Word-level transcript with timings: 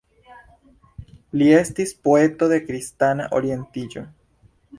Li 1.41 1.49
estis 1.57 1.93
poeto 2.07 2.49
de 2.55 2.59
kristana 2.71 3.29
orientiĝo. 3.43 4.05